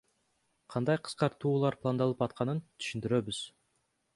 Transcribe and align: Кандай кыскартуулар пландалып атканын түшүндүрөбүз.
Кандай 0.75 0.97
кыскартуулар 1.09 1.77
пландалып 1.83 2.25
атканын 2.29 2.63
түшүндүрөбүз. 2.71 3.45